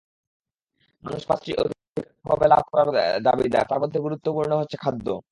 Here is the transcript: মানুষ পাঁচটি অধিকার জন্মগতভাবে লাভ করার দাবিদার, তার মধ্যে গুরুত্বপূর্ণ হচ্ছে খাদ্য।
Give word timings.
মানুষ 1.03 1.21
পাঁচটি 1.27 1.49
অধিকার 1.53 1.79
জন্মগতভাবে 1.97 2.45
লাভ 2.47 2.63
করার 2.71 2.89
দাবিদার, 3.23 3.65
তার 3.69 3.79
মধ্যে 3.79 3.99
গুরুত্বপূর্ণ 3.99 4.51
হচ্ছে 4.57 4.77
খাদ্য। 4.77 5.07